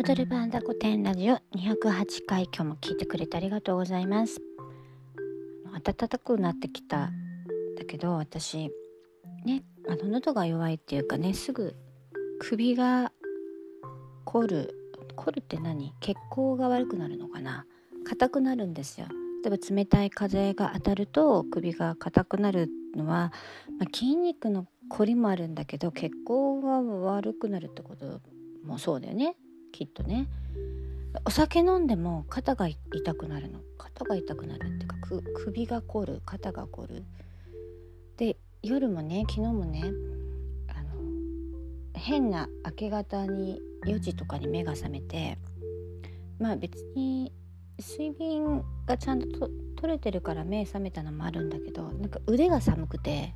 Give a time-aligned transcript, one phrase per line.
[0.00, 4.40] 踊るバンダ御殿ラジオ208回今日も聞いてくれてありがとうございます。
[5.84, 7.10] 暖かくなってきた
[7.76, 8.70] だけど私
[9.44, 11.74] ねあの喉が弱いっていうかねすぐ
[12.38, 13.10] 首が
[14.24, 14.74] 凝る
[15.16, 15.92] 凝るって何？
[15.98, 17.66] 血行が悪くなるのかな？
[18.06, 19.08] 硬くなるんですよ。
[19.44, 23.32] 例えば冷たい風が当たると首が硬くなるのは、
[23.80, 28.20] まあ、筋肉の凝りもあるんだけど血行が悪くなるってこと
[28.64, 29.34] もそうだよね。
[29.72, 30.28] きっとね。
[31.24, 33.60] お酒飲んでも肩が痛くなるの。
[33.78, 34.96] 肩が痛くなるっていうか
[35.34, 36.22] 首が凝る。
[36.24, 37.04] 肩が凝る。
[38.16, 39.84] で夜もね昨日もね
[40.68, 40.90] あの
[41.94, 45.38] 変な明け方に4時とかに目が覚めて
[46.38, 47.32] まあ別に
[47.78, 53.34] 睡眠がちゃんと取れてるから目覚めたのもあるんだけどなんか腕が寒くて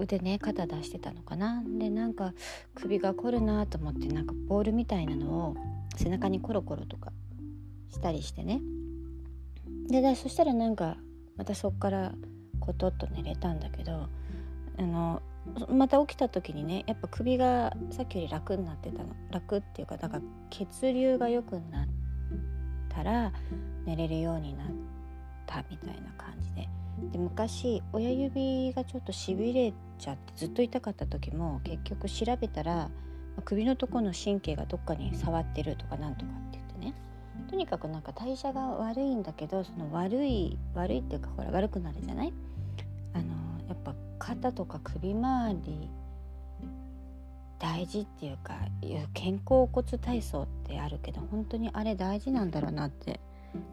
[0.00, 1.62] 腕ね肩出してたのかな。
[1.78, 2.32] でなんか
[2.74, 5.56] 首が凝るなと思ってなんかボールみたいなのを
[5.96, 7.12] 背中にコロコロとか
[7.90, 8.60] したりしてね。
[9.88, 10.96] でそしたらなんか
[11.36, 12.12] またそっから
[12.60, 14.08] コトッと寝れたんだけど
[14.78, 15.20] あの
[15.68, 19.10] また起きた時にねやっぱ首がさっきより楽になってたの。
[19.30, 21.88] 楽っていうかだから血流が良くなっ
[22.88, 23.32] たら
[23.84, 24.66] 寝れるようになっ
[25.46, 26.29] たみたいな感じ。
[27.12, 32.90] で昔親指がちょっとしびれちゃってずっと痛かった時も結局調べたら
[33.44, 36.94] 首のとこの神経がどっかに触ってるとかなんとかって言ってね
[37.48, 42.32] とにかくなんか代謝が悪いんだけどその悪い悪いっていうかほら悪くなるじゃない？
[43.14, 43.24] あの
[43.68, 45.88] やっぱ肩とか首周り
[47.58, 48.54] 大事っていうか
[49.14, 53.20] 肩甲骨体操ってあるけど本当にあれ大事なんだろうなって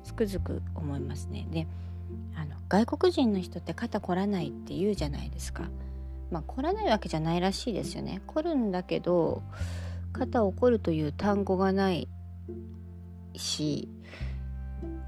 [0.04, 1.48] つくづく思いますね。
[1.52, 1.68] で
[2.36, 5.70] あの外国人の人って肩凝らないって言うじゃないですか。
[6.32, 8.22] まあ凝らないわけじゃないらしいですよね。
[8.28, 9.42] 凝るんだけど
[10.14, 12.08] 肩を凝るという単語がない
[13.36, 13.88] し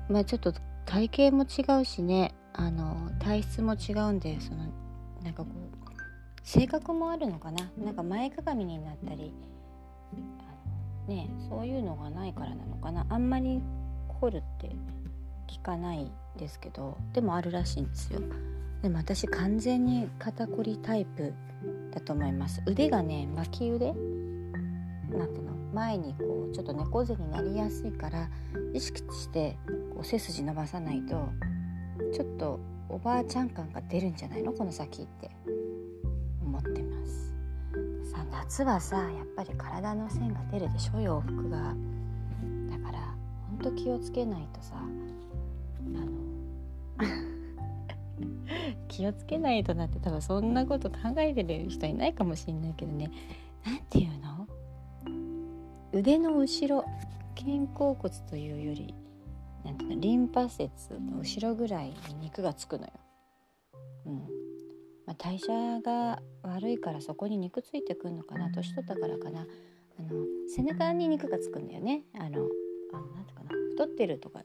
[0.09, 0.53] まあちょっと
[0.85, 4.65] 体型も違うしねあの体質も違うんでその
[5.23, 5.79] なんかこう
[6.43, 9.33] 性格もあるのかななんか前かがみになったり
[10.13, 13.61] あのねそういうのがないからなのかなあんまり
[14.19, 14.71] 凝るって
[15.49, 18.21] 聞かないですけどでもあるらしいんですよ。
[18.81, 21.33] でも私完全に肩こりタイプ
[21.91, 22.61] だと思います。
[22.65, 23.87] 腕がね巻き腕？
[23.87, 25.51] なんていうの？
[25.73, 28.29] 前にこうちょっと猫背になりやすいから
[28.73, 29.57] 意識して
[29.93, 31.29] こう背筋伸ばさないと
[32.13, 34.53] ちょっとおばあちゃん感が出るんじゃないの？
[34.53, 35.29] この先って。
[36.41, 37.33] 思ってます。
[38.11, 40.99] さ夏はさやっぱり体の線が出るでしょ？
[41.01, 41.75] 洋服が。
[42.71, 43.13] だから
[43.49, 44.75] ほんと気をつけないとさ。
[48.99, 53.09] 気をつけないとなって多分そんなこと考えてる人いないかもしれないけどね。
[53.65, 54.45] 何て言うの？
[55.93, 56.83] 腕の後ろ
[57.33, 58.93] 肩甲骨というより
[59.63, 60.01] なんていうの？
[60.01, 62.91] リンパ節の後ろぐらいに肉がつくのよ。
[64.05, 64.13] うん。
[65.05, 68.51] まあ、代謝が悪いからそこに肉ついてくんのかな？
[68.51, 69.47] 年取ったからかな？
[69.97, 70.09] あの
[70.53, 72.03] 背中に肉がつくんだよね。
[72.15, 73.49] あのあなんていうかな？
[73.69, 74.41] 太ってるとか。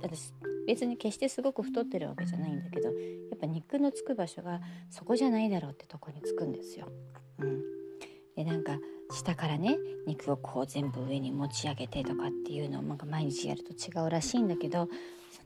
[0.00, 0.32] 私
[0.66, 2.94] 別に決してすごく太ってるわけじゃないんだけどや
[3.36, 4.60] っぱ肉のつく場所が
[4.90, 6.88] そこじゃないだろうってとこにつくんですよ。
[7.38, 7.62] うん、
[8.36, 8.78] でなんか
[9.10, 9.76] 下からね
[10.06, 14.88] 肉をこう全部上に持ち上げてとかっていうのをなんか毎日やると違うらしいんだけど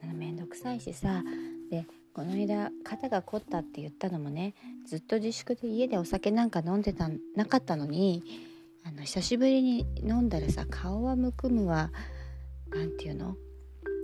[0.00, 1.22] そんなの面倒くさいしさ。
[1.70, 4.54] でこの間肩が凝ったって言ったのもね
[4.86, 8.22] ずっと自粛で家でお酒なんか飲んでたなかったのに
[8.84, 11.91] あの久しぶりに飲んだらさ顔はむくむわ
[12.70, 13.36] 何て言うの？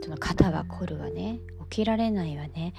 [0.02, 1.40] その肩は凝るわね。
[1.70, 2.74] 起きられないわね。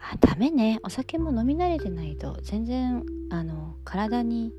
[0.00, 0.78] あダメね。
[0.82, 4.52] お酒も飲み慣れてないと全然あの体に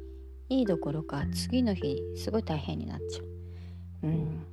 [0.50, 4.08] いいどころか次の日すごい大変になっちゃう。
[4.08, 4.46] うん。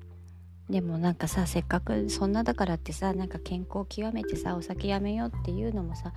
[0.70, 6.12] でもなんかさせっかくそんなだからってさなんか健康を極めてさお酒やめようっていうのもさ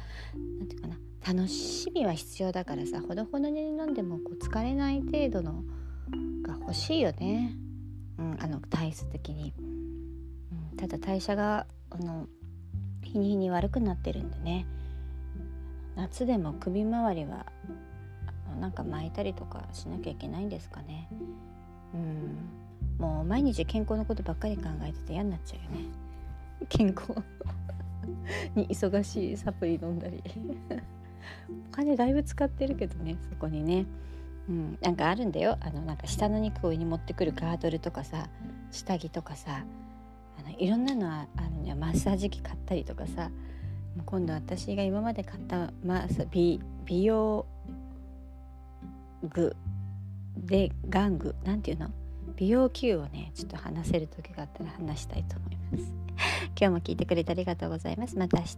[0.60, 5.64] 何て言うかな楽しみは必要だからさほどほどに飲んでもこう疲れない程度の
[6.44, 7.56] が欲しいよね、
[8.18, 9.54] うん、あの体質的に。
[10.78, 12.28] ただ代謝があの
[13.04, 14.66] 日に日に悪くなってるんでね。
[15.96, 17.46] 夏でも首周りは
[18.60, 21.10] なんか巻いたりとかしなきゃいけないんですかね。
[21.94, 22.38] うん。
[22.98, 25.90] もう毎日健康のことばっかり考えてて嫌になっちゃうよね。
[26.70, 27.14] 健康
[28.56, 30.24] に忙しいサプリ飲んだり。
[31.70, 33.86] お金だいぶ使ってるけどねそこにね。
[34.48, 34.78] うん。
[34.82, 35.58] なんかあるんだよ。
[35.60, 38.30] あのなんか下の肉を上に持ってくるガードルとかさ
[38.72, 39.66] 下着とかさ。
[40.40, 43.30] あのいろんなのあるねマッサージ機買ったりとかさ
[44.06, 47.46] 今度私が今まで買ったマ美美容
[49.24, 49.56] 具
[50.38, 51.90] で玩具なんていうの？
[52.36, 55.94] 美容器具をねちょっと話せる時があったら話したいと思います。
[56.60, 58.18] 今日も聞いてくれてありがとうございます。
[58.18, 58.58] また明日。